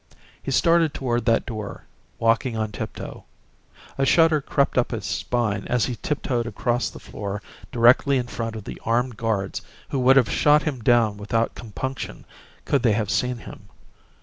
[0.41, 1.83] He started toward that door,
[2.17, 3.23] walking on tiptoe.
[3.99, 7.39] A shudder crept up his spine as he tiptoed across the floor
[7.71, 12.25] directly in front of the armed guards who would have shot him down without compunction
[12.65, 13.69] could they have seen him.